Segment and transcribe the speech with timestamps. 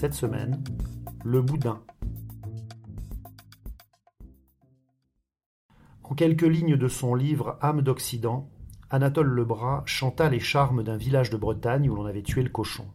[0.00, 0.62] Cette semaine,
[1.24, 1.82] le boudin.
[6.04, 8.48] En quelques lignes de son livre Âme d'Occident,
[8.90, 12.86] Anatole Lebras chanta les charmes d'un village de Bretagne où l'on avait tué le cochon.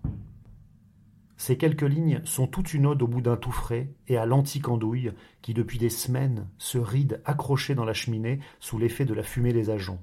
[1.35, 5.11] Ces quelques lignes sont toute une ode au boudin tout frais et à l'antique andouille
[5.41, 9.51] qui depuis des semaines se ride accroché dans la cheminée sous l'effet de la fumée
[9.51, 9.99] des ajoncs.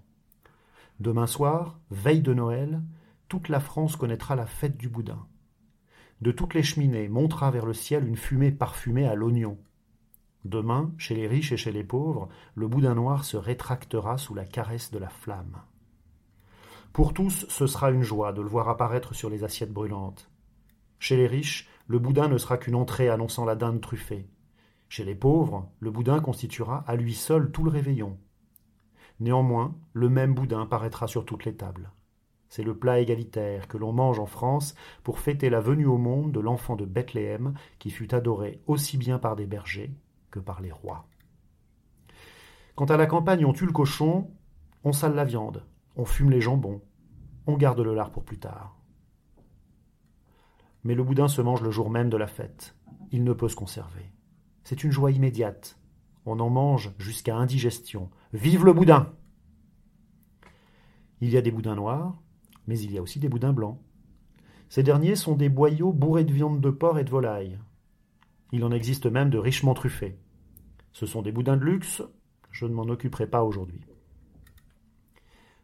[0.98, 2.82] Demain soir, veille de Noël,
[3.28, 5.26] toute la France connaîtra la fête du boudin.
[6.20, 9.58] De toutes les cheminées montera vers le ciel une fumée parfumée à l'oignon.
[10.44, 14.44] Demain, chez les riches et chez les pauvres, le boudin noir se rétractera sous la
[14.44, 15.62] caresse de la flamme.
[16.92, 20.30] Pour tous, ce sera une joie de le voir apparaître sur les assiettes brûlantes.
[20.98, 24.28] Chez les riches, le boudin ne sera qu'une entrée annonçant la dinde truffée.
[24.88, 28.18] Chez les pauvres, le boudin constituera à lui seul tout le réveillon.
[29.20, 31.92] Néanmoins, le même boudin paraîtra sur toutes les tables.
[32.50, 36.32] C'est le plat égalitaire que l'on mange en France pour fêter la venue au monde
[36.32, 39.94] de l'enfant de Bethléem qui fut adoré aussi bien par des bergers
[40.32, 41.06] que par les rois.
[42.74, 44.32] Quant à la campagne, on tue le cochon,
[44.82, 46.82] on sale la viande, on fume les jambons,
[47.46, 48.76] on garde le lard pour plus tard.
[50.82, 52.74] Mais le boudin se mange le jour même de la fête.
[53.12, 54.10] Il ne peut se conserver.
[54.64, 55.78] C'est une joie immédiate.
[56.26, 58.10] On en mange jusqu'à indigestion.
[58.32, 59.12] Vive le boudin
[61.20, 62.20] Il y a des boudins noirs,
[62.66, 63.78] mais il y a aussi des boudins blancs.
[64.68, 67.58] Ces derniers sont des boyaux bourrés de viande de porc et de volaille.
[68.52, 70.16] Il en existe même de richement truffés.
[70.92, 72.02] Ce sont des boudins de luxe,
[72.50, 73.80] je ne m'en occuperai pas aujourd'hui.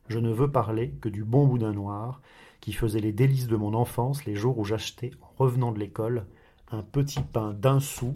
[0.09, 2.21] Je ne veux parler que du bon boudin noir
[2.61, 6.27] qui faisait les délices de mon enfance les jours où j'achetais, en revenant de l'école,
[6.71, 8.15] un petit pain d'un sou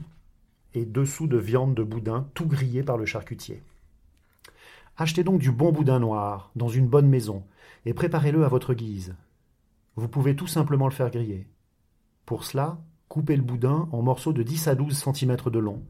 [0.75, 3.63] et deux sous de viande de boudin tout grillé par le charcutier.
[5.01, 7.43] Achetez donc du bon boudin noir dans une bonne maison
[7.87, 9.17] et préparez-le à votre guise.
[9.97, 11.49] Vous pouvez tout simplement le faire griller.
[12.27, 12.77] Pour cela,
[13.09, 15.83] coupez le boudin en morceaux de 10 à 12 cm de long.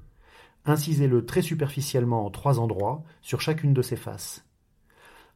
[0.65, 4.47] Incisez-le très superficiellement en trois endroits sur chacune de ses faces.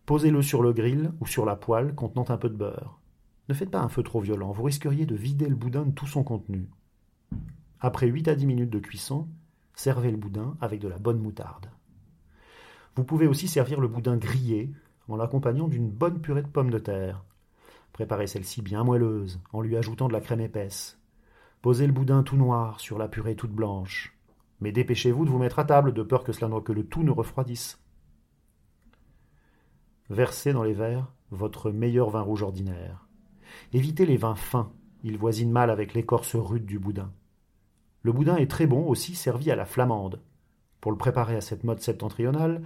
[0.06, 3.00] Posez-le sur le grill ou sur la poêle contenant un peu de beurre.
[3.48, 6.06] Ne faites pas un feu trop violent, vous risqueriez de vider le boudin de tout
[6.06, 6.70] son contenu.
[7.80, 9.26] Après 8 à 10 minutes de cuisson,
[9.74, 11.73] servez le boudin avec de la bonne moutarde.
[12.97, 14.72] Vous pouvez aussi servir le boudin grillé
[15.09, 17.25] en l'accompagnant d'une bonne purée de pommes de terre.
[17.93, 21.00] Préparez celle-ci bien moelleuse en lui ajoutant de la crème épaisse.
[21.62, 24.16] Posez le boudin tout noir sur la purée toute blanche.
[24.60, 27.10] Mais dépêchez-vous de vous mettre à table de peur que cela que le tout ne
[27.10, 27.81] refroidisse.
[30.11, 33.09] Versez dans les verres votre meilleur vin rouge ordinaire.
[33.72, 34.72] Évitez les vins fins,
[35.03, 37.12] ils voisinent mal avec l'écorce rude du boudin.
[38.03, 40.21] Le boudin est très bon aussi servi à la flamande.
[40.81, 42.62] Pour le préparer à cette mode septentrionale,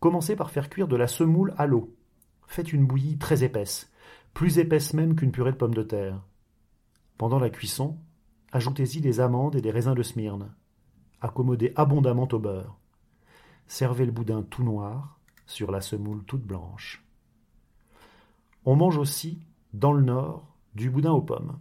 [0.00, 1.94] Commencez par faire cuire de la semoule à l'eau.
[2.46, 3.90] Faites une bouillie très épaisse,
[4.34, 6.22] plus épaisse même qu'une purée de pommes de terre.
[7.16, 7.98] Pendant la cuisson,
[8.52, 10.54] ajoutez-y des amandes et des raisins de Smyrne.
[11.20, 12.78] Accommodez abondamment au beurre.
[13.66, 17.04] Servez le boudin tout noir sur la semoule toute blanche.
[18.66, 19.40] On mange aussi,
[19.72, 21.58] dans le Nord, du boudin aux pommes.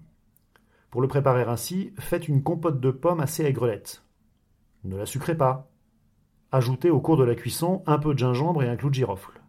[0.89, 4.03] Pour le préparer ainsi, faites une compote de pommes assez aigrelette.
[4.83, 5.71] Ne la sucrez pas,
[6.53, 9.41] Ajoutez au cours de la cuisson un peu de gingembre et un clou de girofle.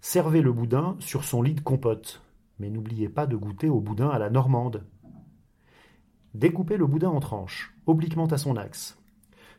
[0.00, 2.22] Servez le boudin sur son lit de compote,
[2.60, 4.86] mais n'oubliez pas de goûter au boudin à la normande.
[6.34, 8.96] Découpez le boudin en tranches, obliquement à son axe.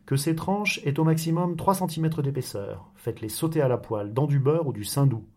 [0.05, 2.89] Que ces tranches aient au maximum 3 cm d'épaisseur.
[2.95, 5.27] Faites-les sauter à la poêle dans du beurre ou du saindoux.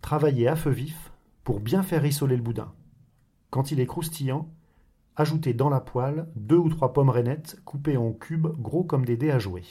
[0.00, 1.12] Travaillez à feu vif
[1.44, 2.72] pour bien faire rissoler le boudin.
[3.50, 4.50] Quand il est croustillant,
[5.14, 9.16] ajoutez dans la poêle deux ou trois pommes rainettes coupées en cubes gros comme des
[9.16, 9.62] dés à jouer.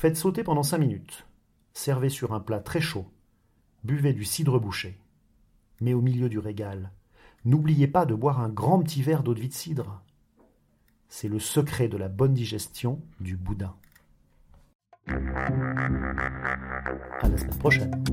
[0.00, 1.26] Faites sauter pendant cinq minutes.
[1.74, 3.06] Servez sur un plat très chaud.
[3.84, 4.98] Buvez du cidre bouché.
[5.82, 6.90] Mais au milieu du régal,
[7.44, 10.00] n'oubliez pas de boire un grand petit verre d'eau de vie de cidre.
[11.10, 13.76] C'est le secret de la bonne digestion du boudin.
[15.06, 15.18] À
[17.28, 18.04] la semaine prochaine.